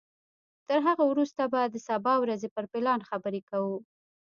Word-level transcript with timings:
تر 0.67 0.79
هغه 0.87 1.03
وروسته 1.11 1.43
به 1.51 1.61
د 1.65 1.75
سبا 1.87 2.13
ورځې 2.23 2.47
پر 2.55 2.65
پلان 2.73 2.99
خبرې 3.09 3.41
کوو. 3.49 3.77